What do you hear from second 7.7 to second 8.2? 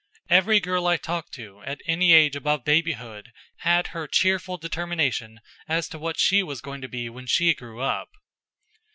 up.